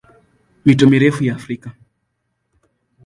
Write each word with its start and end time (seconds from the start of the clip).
Mito 0.65 0.87
mirefu 0.89 1.23
ya 1.23 1.35
Afrika 1.35 1.71